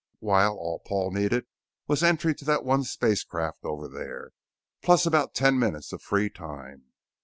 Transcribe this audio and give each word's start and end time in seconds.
While 0.17 0.55
all 0.57 0.79
Paul 0.79 1.11
needed 1.11 1.45
was 1.85 2.01
entry 2.01 2.33
to 2.33 2.45
that 2.45 2.65
one 2.65 2.83
spacecraft 2.85 3.63
over 3.63 3.87
there, 3.87 4.31
plus 4.81 5.05
about 5.05 5.35
ten 5.35 5.59
minutes 5.59 5.93
of 5.93 6.01
free 6.01 6.27
time.... 6.31 6.85